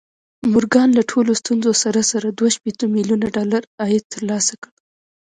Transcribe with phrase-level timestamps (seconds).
[0.51, 4.69] مورګان له ټولو ستونزو سره سره دوه شپېته ميليونه ډالر عايد ترلاسه کړ.